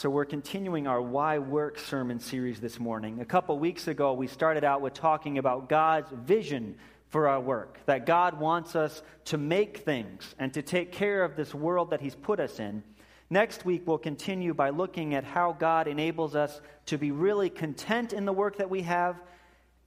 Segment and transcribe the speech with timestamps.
[0.00, 3.20] So, we're continuing our Why Work sermon series this morning.
[3.20, 6.76] A couple weeks ago, we started out with talking about God's vision
[7.10, 11.36] for our work, that God wants us to make things and to take care of
[11.36, 12.82] this world that He's put us in.
[13.28, 18.14] Next week, we'll continue by looking at how God enables us to be really content
[18.14, 19.20] in the work that we have,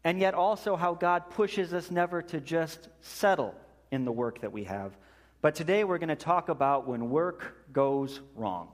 [0.03, 3.55] and yet also how God pushes us never to just settle
[3.89, 4.95] in the work that we have.
[5.41, 8.67] But today, we're going to talk about when work goes wrong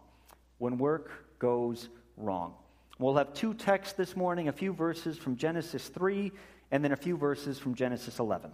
[0.59, 2.53] when work goes wrong.
[2.99, 6.31] We'll have two texts this morning, a few verses from Genesis 3
[6.71, 8.51] and then a few verses from Genesis 11.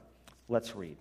[0.48, 0.98] Let's read.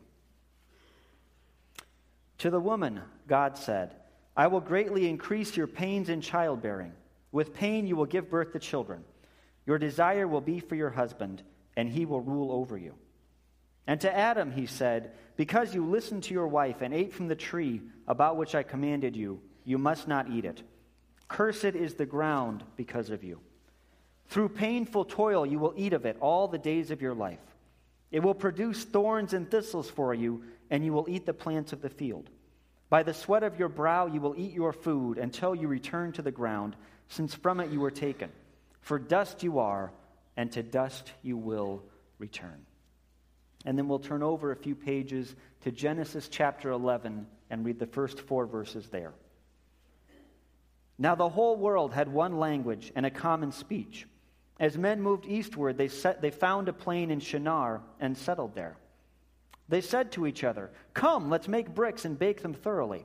[2.38, 3.94] To the woman, God said,
[4.36, 6.92] I will greatly increase your pains in childbearing.
[7.30, 9.04] With pain, you will give birth to children.
[9.66, 11.42] Your desire will be for your husband,
[11.76, 12.94] and he will rule over you.
[13.86, 17.36] And to Adam, he said, Because you listened to your wife and ate from the
[17.36, 20.62] tree about which I commanded you, you must not eat it.
[21.28, 23.40] Cursed is the ground because of you.
[24.28, 27.38] Through painful toil, you will eat of it all the days of your life.
[28.10, 31.82] It will produce thorns and thistles for you, and you will eat the plants of
[31.82, 32.30] the field.
[32.88, 36.22] By the sweat of your brow, you will eat your food until you return to
[36.22, 36.76] the ground,
[37.08, 38.30] since from it you were taken.
[38.80, 39.92] For dust you are,
[40.36, 41.82] and to dust you will
[42.18, 42.66] return.
[43.64, 47.86] And then we'll turn over a few pages to Genesis chapter 11 and read the
[47.86, 49.12] first four verses there.
[50.98, 54.06] Now the whole world had one language and a common speech.
[54.60, 58.76] As men moved eastward, they, set, they found a plain in Shinar and settled there.
[59.68, 63.04] They said to each other, Come, let's make bricks and bake them thoroughly.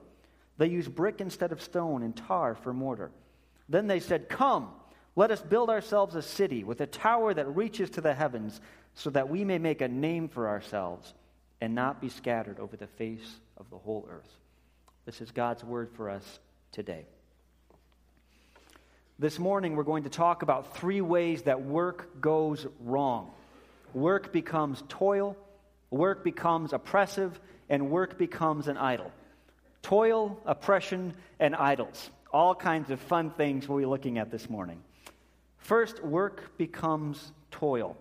[0.57, 3.11] They used brick instead of stone and tar for mortar.
[3.67, 4.69] Then they said, Come,
[5.15, 8.61] let us build ourselves a city with a tower that reaches to the heavens,
[8.93, 11.13] so that we may make a name for ourselves
[11.61, 14.37] and not be scattered over the face of the whole earth.
[15.05, 16.39] This is God's word for us
[16.71, 17.05] today.
[19.21, 23.29] This morning, we're going to talk about three ways that work goes wrong.
[23.93, 25.35] Work becomes toil,
[25.89, 27.37] work becomes oppressive,
[27.67, 29.11] and work becomes an idol.
[29.81, 32.09] Toil, oppression, and idols.
[32.31, 34.81] All kinds of fun things we'll be looking at this morning.
[35.57, 37.97] First, work becomes toil.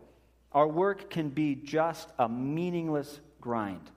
[0.53, 3.91] Our work can be just a meaningless grind.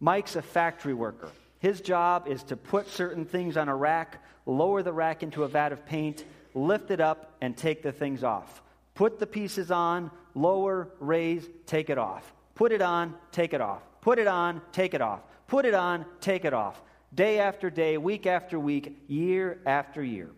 [0.00, 1.30] Mike's a factory worker.
[1.60, 5.48] His job is to put certain things on a rack, lower the rack into a
[5.48, 8.62] vat of paint, lift it up, and take the things off.
[8.94, 12.32] Put the pieces on, lower, raise, take it off.
[12.56, 13.82] Put it on, take it off.
[14.00, 15.20] Put it on, take it off.
[15.46, 16.82] Put it on, take it off.
[17.14, 20.30] Day after day, week after week, year after year.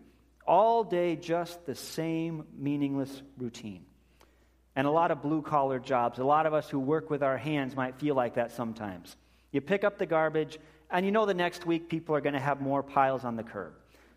[0.45, 3.85] All day, just the same meaningless routine.
[4.75, 7.37] And a lot of blue collar jobs, a lot of us who work with our
[7.37, 9.15] hands might feel like that sometimes.
[9.51, 12.39] You pick up the garbage, and you know the next week people are going to
[12.39, 13.73] have more piles on the curb.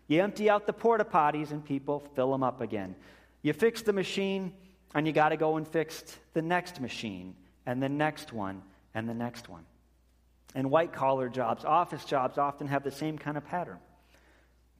[0.07, 2.95] You empty out the porta potties and people fill them up again.
[3.41, 4.53] You fix the machine
[4.93, 7.35] and you got to go and fix the next machine
[7.65, 8.61] and the next one
[8.93, 9.65] and the next one.
[10.53, 13.77] And white collar jobs, office jobs often have the same kind of pattern.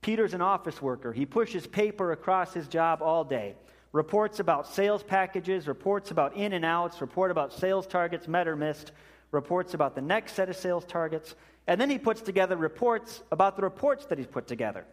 [0.02, 1.12] Peter's an office worker.
[1.12, 3.56] He pushes paper across his job all day.
[3.92, 8.56] Reports about sales packages, reports about in and outs, report about sales targets met or
[8.56, 8.92] missed,
[9.32, 11.36] reports about the next set of sales targets,
[11.68, 14.86] and then he puts together reports about the reports that he's put together.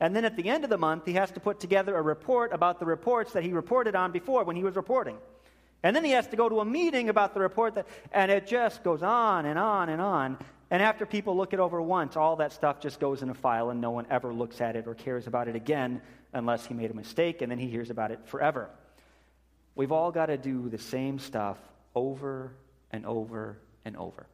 [0.00, 2.52] And then at the end of the month, he has to put together a report
[2.52, 5.16] about the reports that he reported on before when he was reporting.
[5.82, 8.46] And then he has to go to a meeting about the report that, and it
[8.46, 10.38] just goes on and on and on.
[10.70, 13.70] And after people look it over once, all that stuff just goes in a file
[13.70, 16.90] and no one ever looks at it or cares about it again unless he made
[16.90, 18.68] a mistake and then he hears about it forever.
[19.74, 21.56] We've all got to do the same stuff
[21.94, 22.52] over
[22.90, 24.26] and over and over.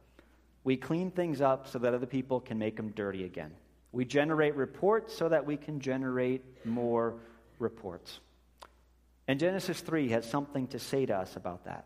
[0.63, 3.51] We clean things up so that other people can make them dirty again.
[3.95, 7.13] We generate reports so that we can generate more
[7.59, 8.19] reports.
[9.25, 11.85] And Genesis 3 has something to say to us about that.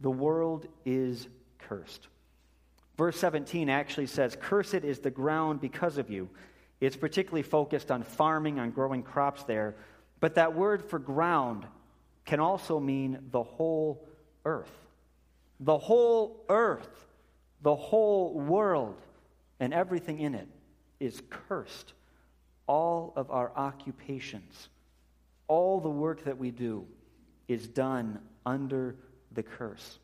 [0.00, 1.28] The world is
[1.58, 2.08] cursed.
[2.96, 6.30] Verse 17 actually says, Cursed is the ground because of you.
[6.80, 9.76] It's particularly focused on farming, on growing crops there.
[10.20, 11.66] But that word for ground
[12.24, 14.08] can also mean the whole
[14.46, 14.72] earth.
[15.60, 17.06] The whole earth,
[17.60, 18.96] the whole world,
[19.60, 20.48] and everything in it
[21.00, 21.92] is cursed.
[22.66, 24.68] All of our occupations,
[25.46, 26.86] all the work that we do
[27.46, 28.96] is done under
[29.32, 29.98] the curse.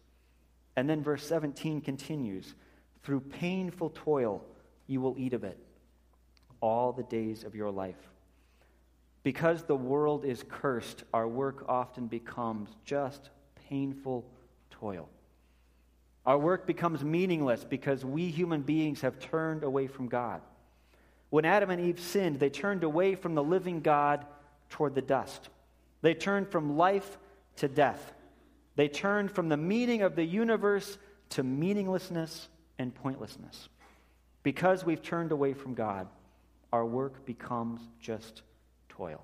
[0.76, 2.55] And then verse 17 continues
[3.02, 4.43] through painful toil,
[4.87, 5.58] you will eat of it
[6.61, 8.11] all the days of your life.
[9.23, 13.31] Because the world is cursed, our work often becomes just
[13.69, 14.25] painful
[14.70, 15.08] toil.
[16.26, 20.41] Our work becomes meaningless because we human beings have turned away from God.
[21.34, 24.25] When Adam and Eve sinned, they turned away from the living God
[24.70, 25.48] toward the dust.
[26.00, 27.19] They turned from life
[27.56, 28.12] to death.
[28.76, 30.96] They turned from the meaning of the universe
[31.31, 32.46] to meaninglessness
[32.78, 33.69] and pointlessness.
[34.44, 36.06] Because we've turned away from God,
[36.72, 38.42] our work becomes just
[38.88, 39.20] toil.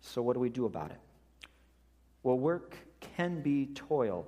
[0.00, 0.98] So, what do we do about it?
[2.24, 2.74] Well, work
[3.16, 4.26] can be toil,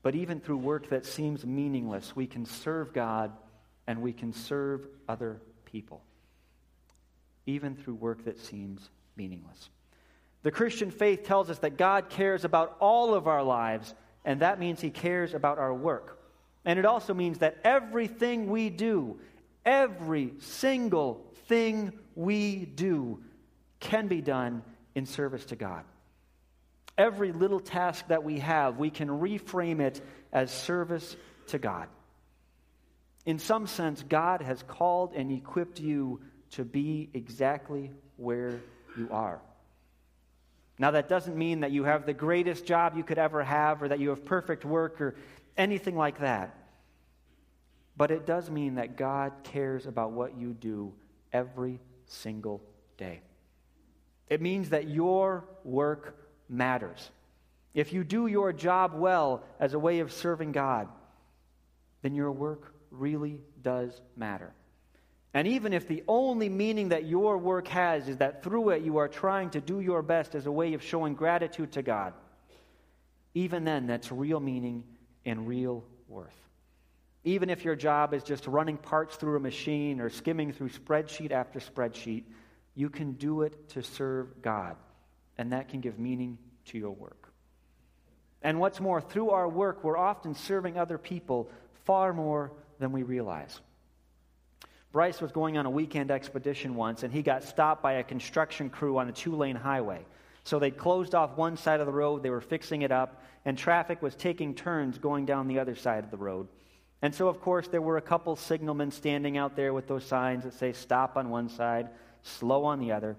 [0.00, 3.32] but even through work that seems meaningless, we can serve God
[3.88, 6.02] and we can serve other people,
[7.46, 9.70] even through work that seems meaningless.
[10.42, 13.94] The Christian faith tells us that God cares about all of our lives,
[14.26, 16.20] and that means He cares about our work.
[16.66, 19.18] And it also means that everything we do,
[19.64, 23.22] every single thing we do,
[23.80, 24.62] can be done
[24.94, 25.84] in service to God.
[26.98, 31.88] Every little task that we have, we can reframe it as service to God.
[33.26, 36.20] In some sense, God has called and equipped you
[36.52, 38.60] to be exactly where
[38.96, 39.40] you are.
[40.78, 43.88] Now, that doesn't mean that you have the greatest job you could ever have or
[43.88, 45.16] that you have perfect work or
[45.56, 46.54] anything like that.
[47.96, 50.94] But it does mean that God cares about what you do
[51.32, 52.62] every single
[52.96, 53.22] day.
[54.28, 56.16] It means that your work
[56.48, 57.10] matters.
[57.74, 60.88] If you do your job well as a way of serving God,
[62.02, 64.52] then your work really does matter.
[65.34, 68.96] And even if the only meaning that your work has is that through it you
[68.96, 72.14] are trying to do your best as a way of showing gratitude to God,
[73.34, 74.84] even then that's real meaning
[75.24, 76.34] and real worth.
[77.24, 81.30] Even if your job is just running parts through a machine or skimming through spreadsheet
[81.30, 82.24] after spreadsheet,
[82.74, 84.76] you can do it to serve God,
[85.36, 87.32] and that can give meaning to your work.
[88.40, 91.50] And what's more, through our work, we're often serving other people
[91.84, 93.60] far more than we realize.
[94.90, 98.70] Bryce was going on a weekend expedition once, and he got stopped by a construction
[98.70, 100.04] crew on a two lane highway.
[100.44, 103.56] So they closed off one side of the road, they were fixing it up, and
[103.56, 106.48] traffic was taking turns going down the other side of the road.
[107.02, 110.44] And so, of course, there were a couple signalmen standing out there with those signs
[110.44, 111.90] that say stop on one side,
[112.22, 113.16] slow on the other.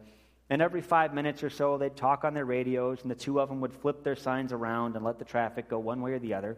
[0.50, 3.48] And every five minutes or so, they'd talk on their radios, and the two of
[3.48, 6.34] them would flip their signs around and let the traffic go one way or the
[6.34, 6.58] other.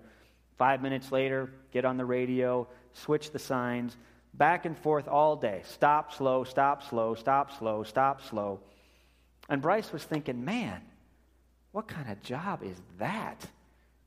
[0.57, 3.95] Five minutes later, get on the radio, switch the signs,
[4.33, 5.61] back and forth all day.
[5.65, 8.59] Stop, slow, stop, slow, stop, slow, stop, slow.
[9.49, 10.81] And Bryce was thinking, man,
[11.71, 13.45] what kind of job is that?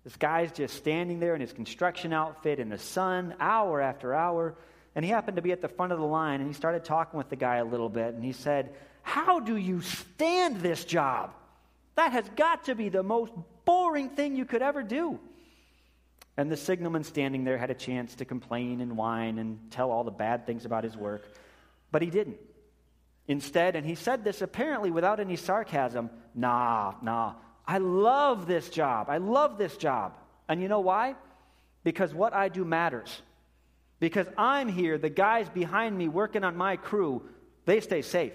[0.04, 4.54] This guy's just standing there in his construction outfit in the sun, hour after hour.
[4.94, 7.18] And he happened to be at the front of the line, and he started talking
[7.18, 8.14] with the guy a little bit.
[8.14, 11.32] And he said, How do you stand this job?
[11.96, 13.32] That has got to be the most
[13.64, 15.18] boring thing you could ever do.
[16.36, 20.04] And the signalman standing there had a chance to complain and whine and tell all
[20.04, 21.32] the bad things about his work,
[21.92, 22.38] but he didn't.
[23.28, 27.34] Instead, and he said this apparently without any sarcasm nah, nah,
[27.66, 29.08] I love this job.
[29.08, 30.14] I love this job.
[30.48, 31.14] And you know why?
[31.84, 33.22] Because what I do matters.
[34.00, 37.22] Because I'm here, the guys behind me working on my crew,
[37.64, 38.34] they stay safe.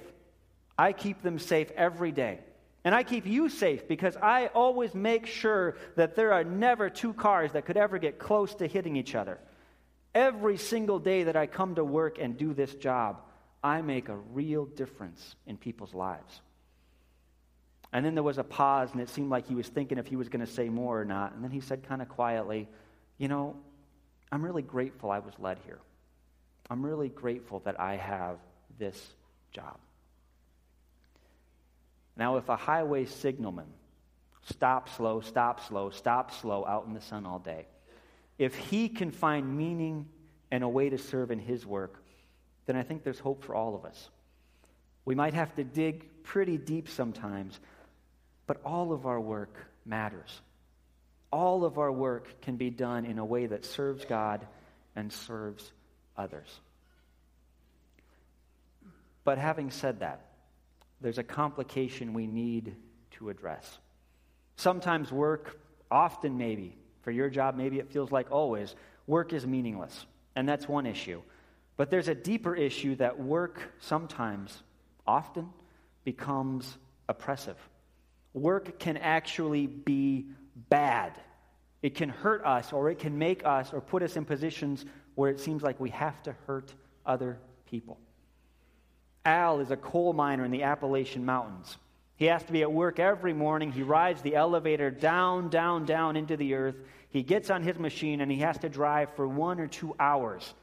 [0.78, 2.40] I keep them safe every day.
[2.84, 7.14] And I keep you safe because I always make sure that there are never two
[7.14, 9.40] cars that could ever get close to hitting each other.
[10.16, 13.22] Every single day that I come to work and do this job,
[13.64, 16.42] I make a real difference in people's lives.
[17.92, 20.16] And then there was a pause, and it seemed like he was thinking if he
[20.16, 21.34] was going to say more or not.
[21.34, 22.68] And then he said, kind of quietly,
[23.18, 23.56] You know,
[24.32, 25.80] I'm really grateful I was led here.
[26.70, 28.38] I'm really grateful that I have
[28.78, 29.14] this
[29.52, 29.78] job.
[32.20, 33.68] Now, if a highway signalman
[34.44, 37.66] stops slow, stop slow, stop slow out in the sun all day,
[38.38, 40.06] if he can find meaning
[40.52, 42.04] and a way to serve in his work,
[42.66, 44.10] then I think there's hope for all of us.
[45.06, 47.58] We might have to dig pretty deep sometimes,
[48.48, 50.42] but all of our work matters.
[51.32, 54.46] All of our work can be done in a way that serves God
[54.94, 55.72] and serves
[56.18, 56.50] others.
[59.24, 60.29] But having said that,
[61.02, 62.76] there's a complication we need
[63.12, 63.80] to address.
[64.56, 68.76] Sometimes work, often maybe, for your job, maybe it feels like always,
[69.08, 70.06] work is meaningless.
[70.36, 71.22] And that's one issue.
[71.78, 74.62] But there's a deeper issue that work sometimes,
[75.08, 75.50] often,
[76.04, 76.78] becomes
[77.08, 77.58] oppressive.
[78.34, 80.28] Work can actually be
[80.70, 81.14] bad.
[81.82, 85.32] It can hurt us, or it can make us, or put us in positions where
[85.32, 86.74] it seems like we have to hurt
[87.06, 87.98] other people.
[89.26, 91.78] Al is a coal miner in the Appalachian Mountains.
[92.16, 93.72] He has to be at work every morning.
[93.72, 96.76] He rides the elevator down, down, down into the earth.
[97.12, 100.54] He gets on his machine and he has to drive for one or two hours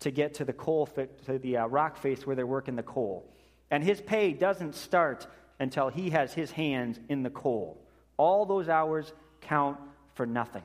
[0.00, 3.32] to get to the coal to the uh, rock face where they're working the coal.
[3.70, 5.26] And his pay doesn't start
[5.58, 7.80] until he has his hands in the coal.
[8.18, 9.78] All those hours count
[10.14, 10.62] for nothing.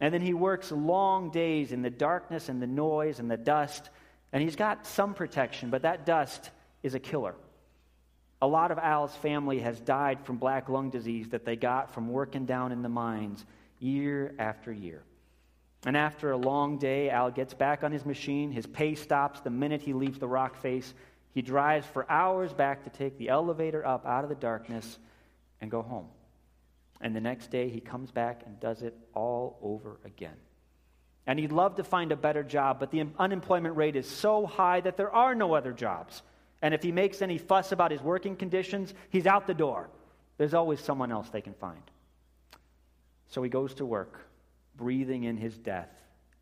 [0.00, 3.90] And then he works long days in the darkness and the noise and the dust.
[4.32, 6.50] And he's got some protection, but that dust
[6.82, 7.34] is a killer.
[8.42, 12.08] A lot of Al's family has died from black lung disease that they got from
[12.08, 13.44] working down in the mines
[13.78, 15.02] year after year.
[15.86, 18.50] And after a long day, Al gets back on his machine.
[18.50, 20.92] His pay stops the minute he leaves the rock face.
[21.32, 24.98] He drives for hours back to take the elevator up out of the darkness
[25.60, 26.08] and go home.
[27.00, 30.36] And the next day, he comes back and does it all over again.
[31.26, 34.80] And he'd love to find a better job, but the unemployment rate is so high
[34.80, 36.22] that there are no other jobs.
[36.62, 39.88] And if he makes any fuss about his working conditions, he's out the door.
[40.36, 41.82] There's always someone else they can find.
[43.28, 44.20] So he goes to work,
[44.76, 45.90] breathing in his death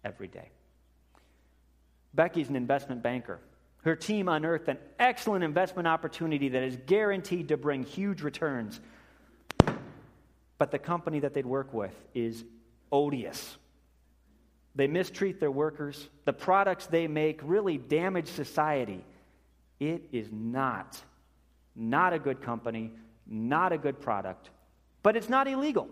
[0.04, 0.50] every day.
[2.14, 3.38] Becky's an investment banker.
[3.82, 8.80] Her team unearthed an excellent investment opportunity that is guaranteed to bring huge returns.
[10.58, 12.44] But the company that they'd work with is
[12.90, 13.56] odious.
[14.74, 16.08] They mistreat their workers.
[16.24, 19.04] The products they make really damage society.
[19.80, 21.00] It is not,
[21.76, 22.92] not a good company,
[23.26, 24.50] not a good product,
[25.02, 25.88] but it's not illegal.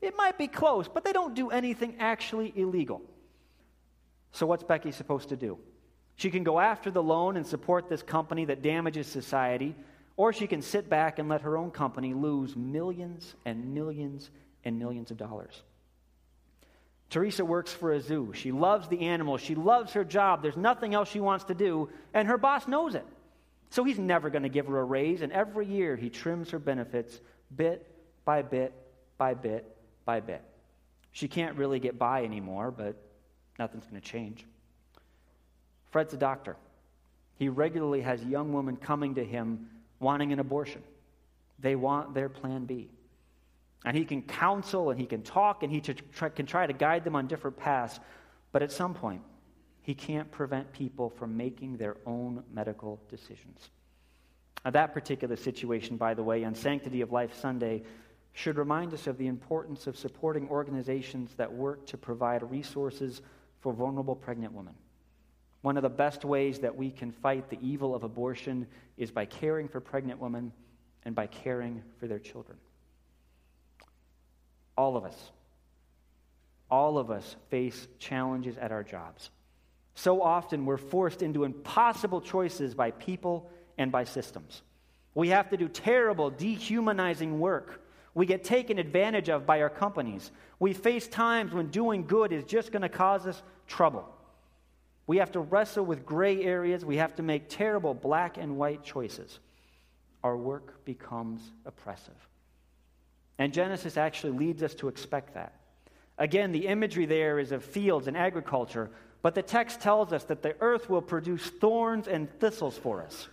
[0.00, 3.00] It might be close, but they don't do anything actually illegal.
[4.32, 5.58] So, what's Becky supposed to do?
[6.16, 9.74] She can go after the loan and support this company that damages society,
[10.16, 14.30] or she can sit back and let her own company lose millions and millions
[14.64, 15.62] and millions of dollars.
[17.14, 18.32] Teresa works for a zoo.
[18.34, 19.40] She loves the animals.
[19.40, 20.42] She loves her job.
[20.42, 23.06] There's nothing else she wants to do, and her boss knows it.
[23.70, 26.58] So he's never going to give her a raise, and every year he trims her
[26.58, 27.20] benefits
[27.54, 27.86] bit
[28.24, 28.72] by bit
[29.16, 29.64] by bit
[30.04, 30.42] by bit.
[31.12, 32.96] She can't really get by anymore, but
[33.60, 34.44] nothing's going to change.
[35.92, 36.56] Fred's a doctor.
[37.36, 39.68] He regularly has young women coming to him
[40.00, 40.82] wanting an abortion.
[41.60, 42.90] They want their plan B.
[43.84, 47.16] And he can counsel and he can talk and he can try to guide them
[47.16, 48.00] on different paths.
[48.52, 49.22] But at some point,
[49.82, 53.70] he can't prevent people from making their own medical decisions.
[54.64, 57.82] Now, that particular situation, by the way, on Sanctity of Life Sunday,
[58.32, 63.20] should remind us of the importance of supporting organizations that work to provide resources
[63.60, 64.74] for vulnerable pregnant women.
[65.60, 69.26] One of the best ways that we can fight the evil of abortion is by
[69.26, 70.52] caring for pregnant women
[71.04, 72.58] and by caring for their children.
[74.76, 75.30] All of us,
[76.70, 79.30] all of us face challenges at our jobs.
[79.94, 84.62] So often we're forced into impossible choices by people and by systems.
[85.14, 87.80] We have to do terrible, dehumanizing work.
[88.14, 90.32] We get taken advantage of by our companies.
[90.58, 94.08] We face times when doing good is just going to cause us trouble.
[95.06, 96.84] We have to wrestle with gray areas.
[96.84, 99.38] We have to make terrible black and white choices.
[100.22, 102.14] Our work becomes oppressive.
[103.38, 105.54] And Genesis actually leads us to expect that.
[106.18, 108.90] Again, the imagery there is of fields and agriculture,
[109.22, 113.28] but the text tells us that the earth will produce thorns and thistles for us.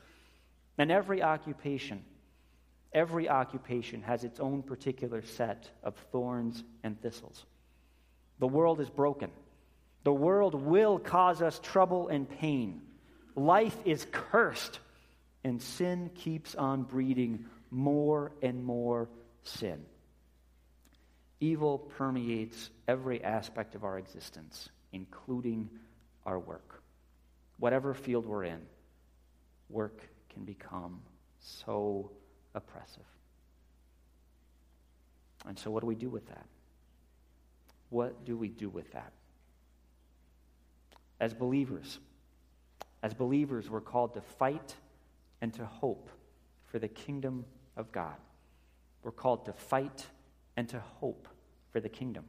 [0.77, 2.03] And every occupation,
[2.91, 7.45] every occupation has its own particular set of thorns and thistles.
[8.39, 9.29] The world is broken.
[10.03, 12.81] The world will cause us trouble and pain.
[13.35, 14.79] Life is cursed,
[15.43, 19.09] and sin keeps on breeding more and more
[19.43, 19.85] sin.
[21.41, 25.69] Evil permeates every aspect of our existence, including
[26.23, 26.83] our work.
[27.57, 28.61] Whatever field we're in,
[29.67, 31.01] work can become
[31.39, 32.11] so
[32.53, 33.03] oppressive.
[35.47, 36.45] And so, what do we do with that?
[37.89, 39.11] What do we do with that?
[41.19, 41.97] As believers,
[43.01, 44.75] as believers, we're called to fight
[45.41, 46.09] and to hope
[46.67, 47.45] for the kingdom
[47.75, 48.15] of God.
[49.03, 50.05] We're called to fight
[50.55, 51.27] and to hope
[51.71, 52.25] for the kingdom.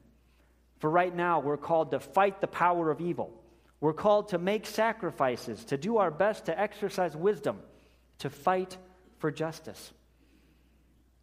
[0.79, 3.33] For right now, we're called to fight the power of evil.
[3.81, 7.59] We're called to make sacrifices, to do our best to exercise wisdom,
[8.19, 8.77] to fight
[9.19, 9.93] for justice.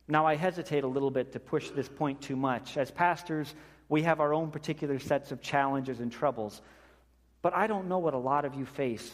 [0.07, 2.77] Now, I hesitate a little bit to push this point too much.
[2.77, 3.53] As pastors,
[3.89, 6.61] we have our own particular sets of challenges and troubles.
[7.41, 9.09] But I don't know what a lot of you face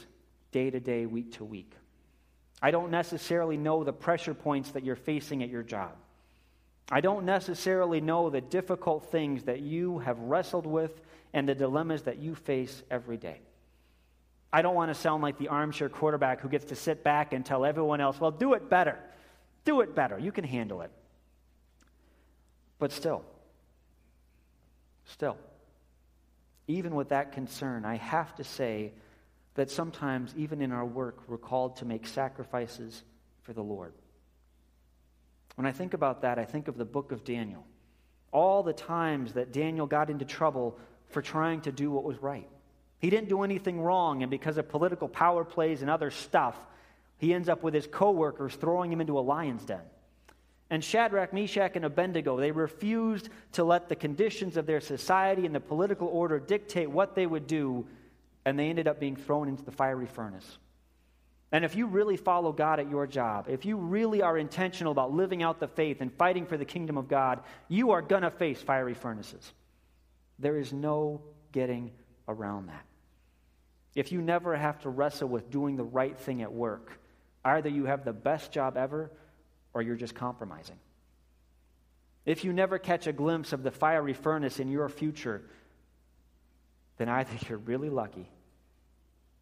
[0.52, 1.74] day to day, week to week.
[2.62, 5.96] I don't necessarily know the pressure points that you're facing at your job.
[6.90, 11.02] I don't necessarily know the difficult things that you have wrestled with
[11.34, 13.42] and the dilemmas that you face every day.
[14.54, 17.46] I don't want to sound like the armchair quarterback who gets to sit back and
[17.46, 19.00] tell everyone else, well, do it better.
[19.66, 20.18] Do it better.
[20.18, 20.92] You can handle it.
[22.78, 23.24] But still,
[25.06, 25.38] still,
[26.68, 28.94] even with that concern, I have to say
[29.56, 33.04] that sometimes, even in our work, we're called to make sacrifices
[33.42, 33.94] for the Lord.
[35.56, 37.66] When I think about that, I think of the book of Daniel.
[38.32, 42.48] All the times that Daniel got into trouble for trying to do what was right.
[43.00, 46.58] He didn't do anything wrong, and because of political power plays and other stuff,
[47.18, 49.82] he ends up with his coworkers throwing him into a lion's den.
[50.70, 55.54] And Shadrach, Meshach, and Abednego, they refused to let the conditions of their society and
[55.54, 57.86] the political order dictate what they would do,
[58.46, 60.58] and they ended up being thrown into the fiery furnace.
[61.56, 65.14] And if you really follow God at your job, if you really are intentional about
[65.14, 68.30] living out the faith and fighting for the kingdom of God, you are going to
[68.30, 69.54] face fiery furnaces.
[70.38, 71.22] There is no
[71.54, 71.92] getting
[72.28, 72.86] around that.
[73.96, 76.92] If you never have to wrestle with doing the right thing at work,
[77.46, 79.10] either you have the best job ever
[79.74, 80.78] or you're just compromising.
[82.26, 85.42] If you never catch a glimpse of the fiery furnace in your future,
[86.98, 88.30] then either you're really lucky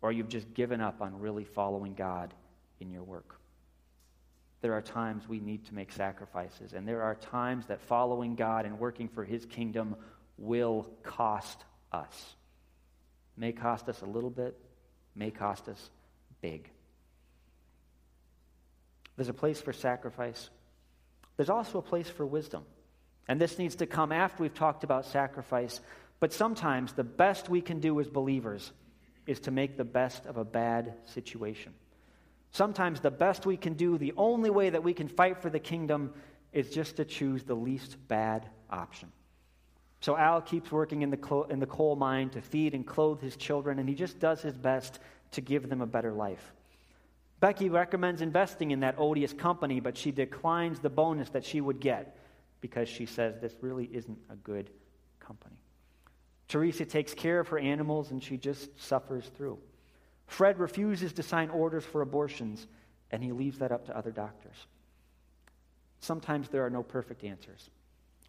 [0.03, 2.33] or you've just given up on really following God
[2.81, 3.39] in your work.
[4.61, 8.65] There are times we need to make sacrifices, and there are times that following God
[8.65, 9.95] and working for His kingdom
[10.37, 12.35] will cost us.
[13.37, 14.59] May cost us a little bit,
[15.15, 15.89] may cost us
[16.41, 16.69] big.
[19.15, 20.49] There's a place for sacrifice.
[21.37, 22.65] There's also a place for wisdom.
[23.29, 25.79] And this needs to come after we've talked about sacrifice.
[26.19, 28.71] But sometimes the best we can do as believers
[29.25, 31.73] is to make the best of a bad situation.
[32.51, 35.59] Sometimes the best we can do, the only way that we can fight for the
[35.59, 36.13] kingdom,
[36.51, 39.11] is just to choose the least bad option.
[40.01, 43.21] So Al keeps working in the, clo- in the coal mine to feed and clothe
[43.21, 44.99] his children, and he just does his best
[45.31, 46.53] to give them a better life.
[47.39, 51.79] Becky recommends investing in that odious company, but she declines the bonus that she would
[51.79, 52.17] get
[52.61, 54.69] because she says this really isn't a good
[55.19, 55.57] company.
[56.47, 59.57] Teresa takes care of her animals and she just suffers through.
[60.27, 62.67] Fred refuses to sign orders for abortions
[63.11, 64.55] and he leaves that up to other doctors.
[65.99, 67.69] Sometimes there are no perfect answers.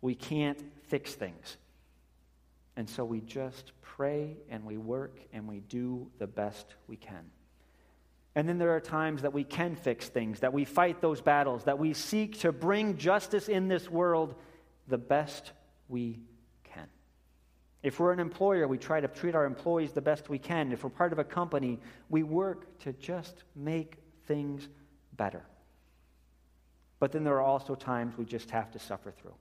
[0.01, 1.57] We can't fix things.
[2.77, 7.31] And so we just pray and we work and we do the best we can.
[8.37, 11.65] And then there are times that we can fix things, that we fight those battles,
[11.65, 14.35] that we seek to bring justice in this world
[14.89, 15.53] the best
[15.89, 16.34] we can.
[17.85, 20.73] If we're an employer, we try to treat our employees the best we can.
[20.73, 24.67] If we're part of a company, we work to just make things
[25.19, 25.45] better.
[26.99, 29.35] But then there are also times we just have to suffer through.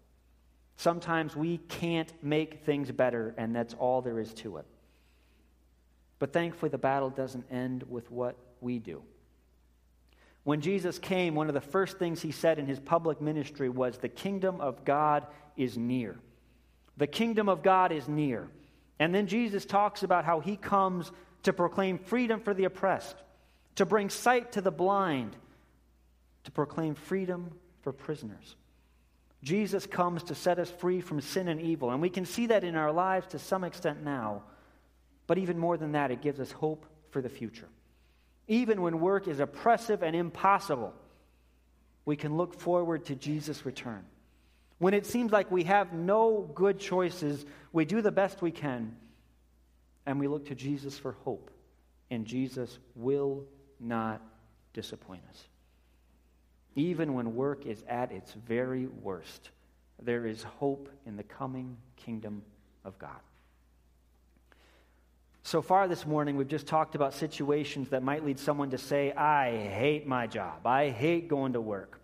[0.75, 4.65] Sometimes we can't make things better, and that's all there is to it.
[6.19, 9.03] But thankfully, the battle doesn't end with what we do.
[10.43, 13.99] When Jesus came, one of the first things he said in his public ministry was,
[13.99, 16.19] The kingdom of God is near.
[16.97, 18.47] The kingdom of God is near.
[18.99, 21.11] And then Jesus talks about how he comes
[21.43, 23.15] to proclaim freedom for the oppressed,
[23.75, 25.35] to bring sight to the blind,
[26.43, 27.51] to proclaim freedom
[27.81, 28.55] for prisoners.
[29.43, 31.91] Jesus comes to set us free from sin and evil.
[31.91, 34.43] And we can see that in our lives to some extent now.
[35.27, 37.67] But even more than that, it gives us hope for the future.
[38.47, 40.93] Even when work is oppressive and impossible,
[42.05, 44.05] we can look forward to Jesus' return.
[44.83, 48.97] When it seems like we have no good choices, we do the best we can,
[50.05, 51.51] and we look to Jesus for hope.
[52.11, 53.45] And Jesus will
[53.79, 54.21] not
[54.73, 55.41] disappoint us.
[56.75, 59.51] Even when work is at its very worst,
[60.01, 62.43] there is hope in the coming kingdom
[62.83, 63.21] of God.
[65.43, 69.13] So far this morning, we've just talked about situations that might lead someone to say,
[69.13, 70.67] I hate my job.
[70.67, 72.02] I hate going to work.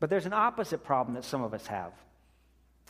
[0.00, 1.92] But there's an opposite problem that some of us have.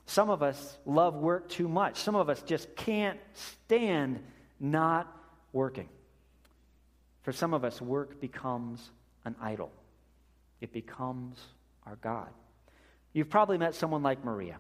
[0.07, 1.97] Some of us love work too much.
[1.97, 4.21] Some of us just can't stand
[4.59, 5.15] not
[5.53, 5.89] working.
[7.23, 8.91] For some of us, work becomes
[9.25, 9.71] an idol,
[10.61, 11.39] it becomes
[11.87, 12.29] our God.
[13.13, 14.57] You've probably met someone like Maria.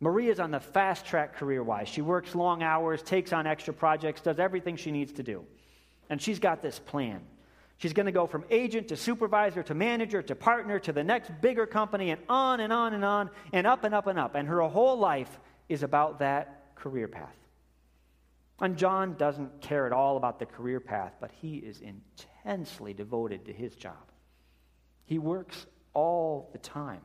[0.00, 1.88] Maria's on the fast track career wise.
[1.88, 5.44] She works long hours, takes on extra projects, does everything she needs to do.
[6.10, 7.20] And she's got this plan.
[7.78, 11.30] She's going to go from agent to supervisor to manager to partner to the next
[11.40, 14.34] bigger company and on and on and on and up and up and up.
[14.34, 17.36] And her whole life is about that career path.
[18.60, 23.46] And John doesn't care at all about the career path, but he is intensely devoted
[23.46, 24.12] to his job.
[25.06, 27.00] He works all the time.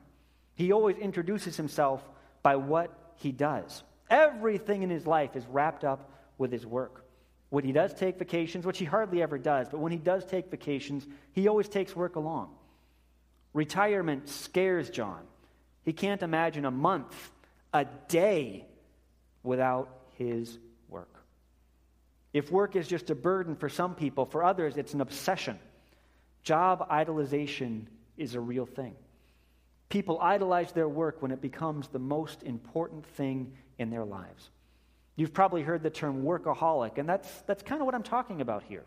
[0.53, 2.07] He always introduces himself
[2.43, 3.83] by what he does.
[4.09, 7.05] Everything in his life is wrapped up with his work.
[7.49, 10.51] When he does take vacations, which he hardly ever does, but when he does take
[10.51, 12.53] vacations, he always takes work along.
[13.53, 15.21] Retirement scares John.
[15.83, 17.31] He can't imagine a month,
[17.73, 18.65] a day
[19.41, 21.09] without his work.
[22.33, 25.57] If work is just a burden for some people, for others, it's an obsession.
[26.43, 27.85] Job idolization
[28.17, 28.93] is a real thing.
[29.89, 34.51] People idolize their work when it becomes the most important thing in their lives.
[35.19, 38.63] You've probably heard the term workaholic, and that's, that's kind of what I'm talking about
[38.63, 38.85] here.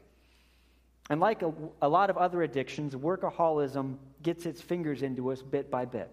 [1.11, 5.71] And like a, a lot of other addictions, workaholism gets its fingers into us bit
[5.71, 6.11] by bit.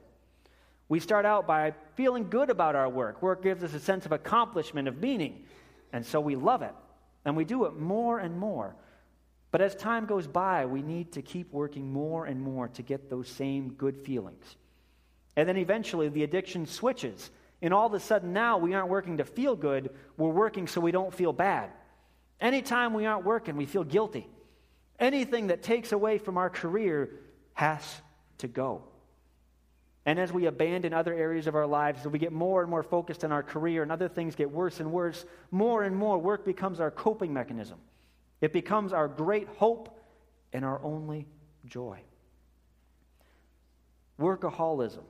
[0.89, 3.21] We start out by feeling good about our work.
[3.21, 5.45] Work gives us a sense of accomplishment, of meaning,
[5.93, 6.73] and so we love it.
[7.23, 8.75] And we do it more and more.
[9.51, 13.09] But as time goes by, we need to keep working more and more to get
[13.09, 14.57] those same good feelings.
[15.37, 17.29] And then eventually the addiction switches.
[17.61, 20.81] And all of a sudden now we aren't working to feel good, we're working so
[20.81, 21.71] we don't feel bad.
[22.39, 24.27] Anytime we aren't working, we feel guilty.
[24.97, 27.09] Anything that takes away from our career
[27.53, 27.83] has
[28.39, 28.83] to go.
[30.05, 32.83] And as we abandon other areas of our lives, as we get more and more
[32.83, 36.45] focused on our career and other things get worse and worse, more and more work
[36.45, 37.77] becomes our coping mechanism.
[38.41, 39.99] It becomes our great hope
[40.53, 41.27] and our only
[41.65, 41.99] joy.
[44.19, 45.03] Workaholism,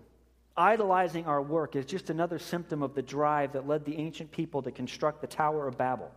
[0.60, 4.62] idolizing our work, is just another symptom of the drive that led the ancient people
[4.62, 6.12] to construct the Tower of Babel.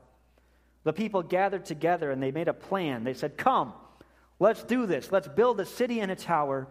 [0.84, 3.04] The people gathered together and they made a plan.
[3.04, 3.72] They said, Come,
[4.40, 5.12] let's do this.
[5.12, 6.66] Let's build a city and a tower.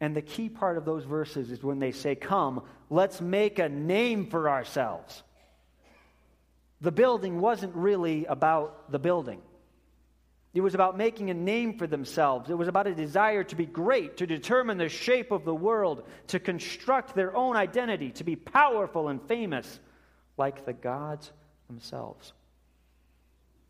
[0.00, 3.68] And the key part of those verses is when they say, Come, let's make a
[3.68, 5.22] name for ourselves.
[6.80, 9.40] The building wasn't really about the building.
[10.54, 12.48] It was about making a name for themselves.
[12.48, 16.04] It was about a desire to be great, to determine the shape of the world,
[16.28, 19.80] to construct their own identity, to be powerful and famous
[20.36, 21.32] like the gods
[21.66, 22.32] themselves.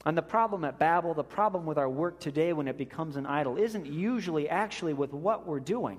[0.05, 3.25] And the problem at Babel, the problem with our work today when it becomes an
[3.25, 5.99] idol, isn't usually actually with what we're doing.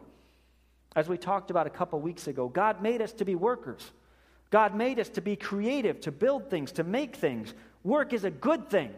[0.95, 3.91] As we talked about a couple weeks ago, God made us to be workers.
[4.51, 7.55] God made us to be creative, to build things, to make things.
[7.83, 8.93] Work is a good thing.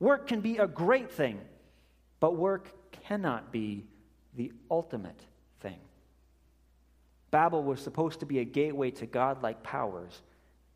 [0.00, 1.40] Work can be a great thing,
[2.20, 2.68] but work
[3.06, 3.86] cannot be
[4.34, 5.20] the ultimate
[5.60, 5.78] thing.
[7.30, 10.22] Babel was supposed to be a gateway to godlike powers.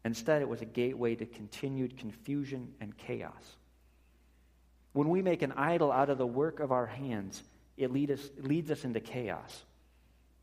[0.04, 3.56] Instead, it was a gateway to continued confusion and chaos.
[4.92, 7.42] When we make an idol out of the work of our hands,
[7.76, 9.64] it, lead us, it leads us into chaos.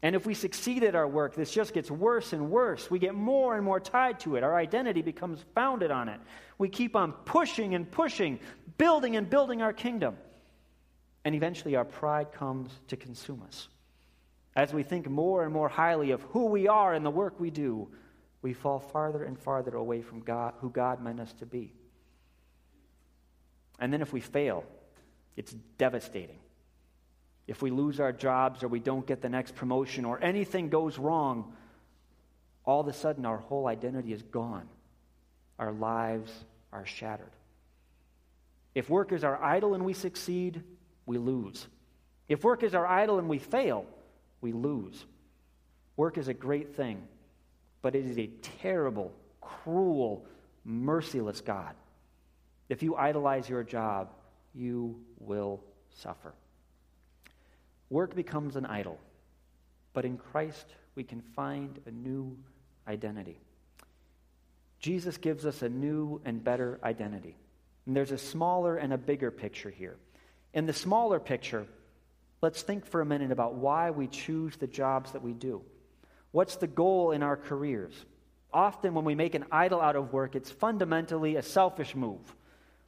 [0.02, 2.92] And if we succeed at our work, this just gets worse and worse.
[2.92, 4.44] We get more and more tied to it.
[4.44, 6.20] Our identity becomes founded on it.
[6.58, 8.40] We keep on pushing and pushing,
[8.78, 10.18] building and building our kingdom.
[11.24, 13.68] And eventually our pride comes to consume us.
[14.56, 17.50] As we think more and more highly of who we are and the work we
[17.50, 17.90] do,
[18.42, 21.74] we fall farther and farther away from God, who God meant us to be.
[23.80, 24.64] And then if we fail,
[25.36, 26.38] it's devastating.
[27.48, 30.98] If we lose our jobs or we don't get the next promotion or anything goes
[30.98, 31.54] wrong,
[32.66, 34.68] all of a sudden our whole identity is gone.
[35.60, 36.32] Our lives
[36.74, 37.32] are shattered.
[38.74, 40.64] If workers are idle and we succeed,
[41.06, 41.68] we lose.
[42.28, 43.86] If workers are idle and we fail,
[44.42, 45.06] we lose.
[45.96, 47.08] Work is a great thing,
[47.82, 48.30] but it is a
[48.62, 50.26] terrible, cruel,
[50.66, 51.74] merciless God.
[52.68, 54.10] If you idolize your job,
[54.54, 55.64] you will
[55.98, 56.34] suffer.
[57.90, 59.00] Work becomes an idol,
[59.94, 62.38] but in Christ we can find a new
[62.88, 63.40] identity.
[64.80, 67.36] Jesus gives us a new and better identity.
[67.86, 69.98] And there's a smaller and a bigger picture here.
[70.54, 71.68] In the smaller picture,
[72.42, 75.62] let's think for a minute about why we choose the jobs that we do.
[76.32, 77.94] What's the goal in our careers?
[78.52, 82.36] Often, when we make an idol out of work, it's fundamentally a selfish move.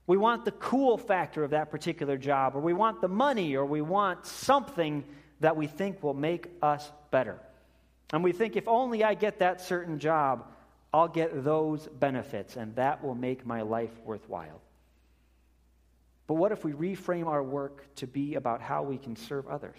[0.07, 3.65] We want the cool factor of that particular job, or we want the money, or
[3.65, 5.03] we want something
[5.41, 7.39] that we think will make us better.
[8.11, 10.47] And we think if only I get that certain job,
[10.93, 14.61] I'll get those benefits, and that will make my life worthwhile.
[16.25, 19.77] But what if we reframe our work to be about how we can serve others?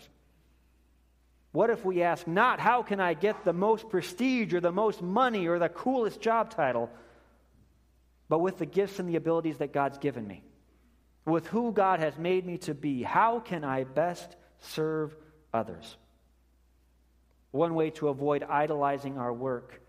[1.52, 5.00] What if we ask not how can I get the most prestige or the most
[5.00, 6.90] money or the coolest job title,
[8.28, 10.42] but with the gifts and the abilities that God's given me,
[11.24, 15.14] with who God has made me to be, how can I best serve
[15.52, 15.96] others?
[17.50, 19.80] One way to avoid idolizing our work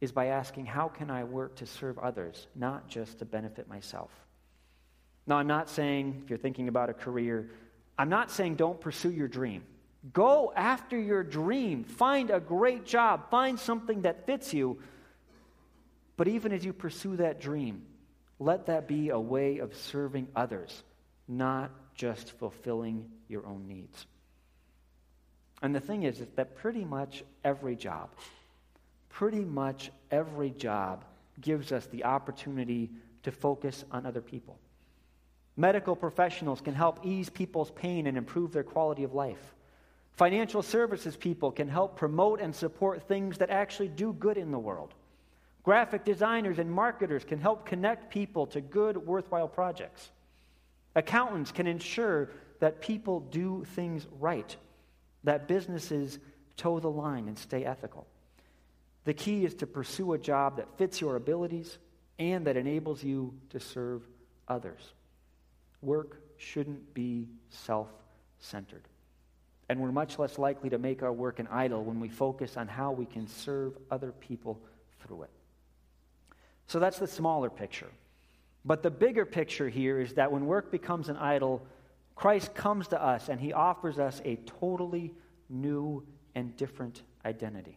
[0.00, 4.10] is by asking, How can I work to serve others, not just to benefit myself?
[5.26, 7.50] Now, I'm not saying, if you're thinking about a career,
[7.98, 9.62] I'm not saying don't pursue your dream.
[10.14, 11.84] Go after your dream.
[11.84, 13.30] Find a great job.
[13.30, 14.78] Find something that fits you.
[16.20, 17.80] But even as you pursue that dream,
[18.38, 20.82] let that be a way of serving others,
[21.26, 24.04] not just fulfilling your own needs.
[25.62, 28.10] And the thing is, is that pretty much every job,
[29.08, 31.06] pretty much every job
[31.40, 32.90] gives us the opportunity
[33.22, 34.58] to focus on other people.
[35.56, 39.54] Medical professionals can help ease people's pain and improve their quality of life.
[40.12, 44.58] Financial services people can help promote and support things that actually do good in the
[44.58, 44.92] world.
[45.62, 50.10] Graphic designers and marketers can help connect people to good, worthwhile projects.
[50.94, 54.56] Accountants can ensure that people do things right,
[55.24, 56.18] that businesses
[56.56, 58.06] toe the line and stay ethical.
[59.04, 61.78] The key is to pursue a job that fits your abilities
[62.18, 64.02] and that enables you to serve
[64.46, 64.80] others.
[65.80, 67.88] Work shouldn't be self
[68.38, 68.82] centered.
[69.68, 72.66] And we're much less likely to make our work an idol when we focus on
[72.66, 74.60] how we can serve other people
[75.00, 75.30] through it.
[76.70, 77.90] So that's the smaller picture.
[78.64, 81.66] But the bigger picture here is that when work becomes an idol,
[82.14, 85.12] Christ comes to us and he offers us a totally
[85.48, 86.06] new
[86.36, 87.76] and different identity.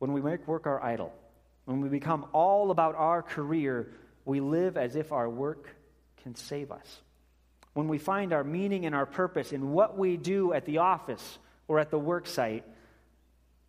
[0.00, 1.14] When we make work our idol,
[1.64, 3.90] when we become all about our career,
[4.26, 5.74] we live as if our work
[6.22, 7.00] can save us.
[7.72, 11.38] When we find our meaning and our purpose in what we do at the office
[11.68, 12.66] or at the work site,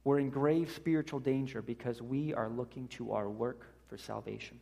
[0.03, 4.59] we're in grave spiritual danger because we are looking to our work for salvation.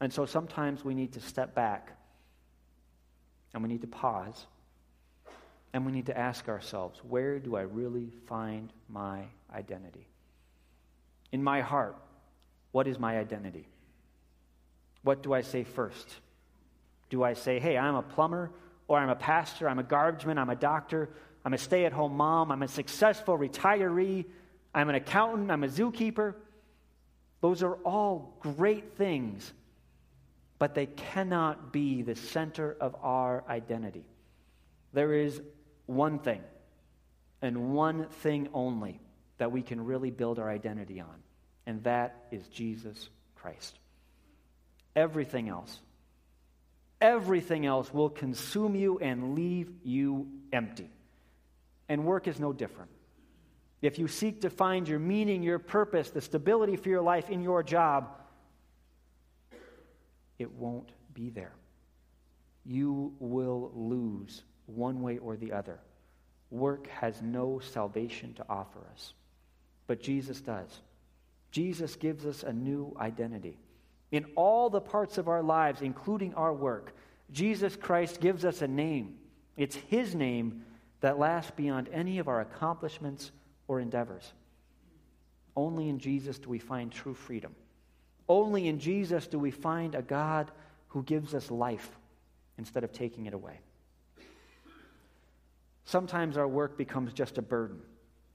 [0.00, 1.96] And so sometimes we need to step back
[3.52, 4.46] and we need to pause
[5.72, 10.06] and we need to ask ourselves where do I really find my identity?
[11.32, 11.96] In my heart,
[12.72, 13.68] what is my identity?
[15.02, 16.08] What do I say first?
[17.08, 18.50] Do I say, hey, I'm a plumber,
[18.86, 21.10] or I'm a pastor, I'm a garbage man, I'm a doctor,
[21.44, 24.26] I'm a stay at home mom, I'm a successful retiree,
[24.74, 26.34] I'm an accountant, I'm a zookeeper?
[27.40, 29.50] Those are all great things,
[30.58, 34.04] but they cannot be the center of our identity.
[34.92, 35.40] There is
[35.86, 36.42] one thing,
[37.40, 39.00] and one thing only,
[39.38, 41.22] that we can really build our identity on,
[41.66, 43.78] and that is Jesus Christ.
[44.94, 45.80] Everything else,
[47.00, 50.90] everything else will consume you and leave you empty.
[51.90, 52.88] And work is no different.
[53.82, 57.42] If you seek to find your meaning, your purpose, the stability for your life in
[57.42, 58.16] your job,
[60.38, 61.52] it won't be there.
[62.64, 65.80] You will lose one way or the other.
[66.52, 69.14] Work has no salvation to offer us,
[69.88, 70.82] but Jesus does.
[71.50, 73.58] Jesus gives us a new identity.
[74.12, 76.94] In all the parts of our lives, including our work,
[77.32, 79.16] Jesus Christ gives us a name.
[79.56, 80.62] It's His name
[81.00, 83.30] that lasts beyond any of our accomplishments
[83.68, 84.32] or endeavors.
[85.56, 87.54] Only in Jesus do we find true freedom.
[88.28, 90.50] Only in Jesus do we find a God
[90.88, 91.90] who gives us life
[92.58, 93.60] instead of taking it away.
[95.84, 97.80] Sometimes our work becomes just a burden,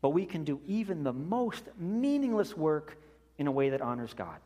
[0.02, 2.98] but we can do even the most meaningless work
[3.38, 4.40] in a way that honors God.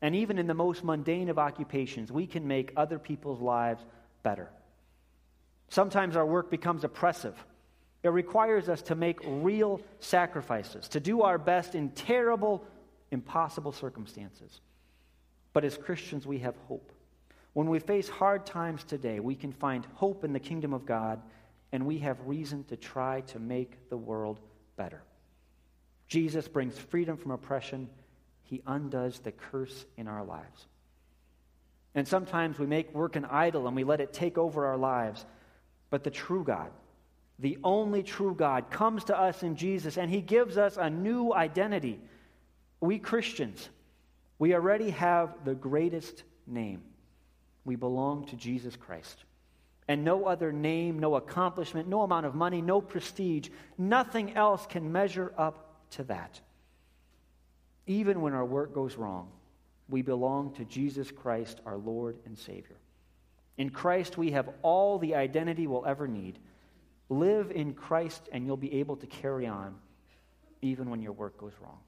[0.00, 3.84] And even in the most mundane of occupations, we can make other people's lives
[4.22, 4.48] better.
[5.72, 7.34] Sometimes our work becomes oppressive
[8.02, 12.64] it requires us to make real sacrifices, to do our best in terrible,
[13.12, 14.60] impossible circumstances.
[15.52, 16.92] But as Christians, we have hope.
[17.52, 21.22] When we face hard times today, we can find hope in the kingdom of God,
[21.70, 24.40] and we have reason to try to make the world
[24.76, 25.00] better.
[26.08, 27.88] Jesus brings freedom from oppression,
[28.42, 30.66] He undoes the curse in our lives.
[31.94, 35.24] And sometimes we make work an idol and we let it take over our lives.
[35.92, 36.70] But the true God,
[37.38, 41.34] the only true God, comes to us in Jesus and he gives us a new
[41.34, 42.00] identity.
[42.80, 43.68] We Christians,
[44.38, 46.82] we already have the greatest name.
[47.66, 49.24] We belong to Jesus Christ.
[49.86, 54.92] And no other name, no accomplishment, no amount of money, no prestige, nothing else can
[54.92, 56.40] measure up to that.
[57.86, 59.28] Even when our work goes wrong,
[59.90, 62.78] we belong to Jesus Christ, our Lord and Savior.
[63.62, 66.36] In Christ, we have all the identity we'll ever need.
[67.08, 69.76] Live in Christ, and you'll be able to carry on
[70.62, 71.78] even when your work goes wrong.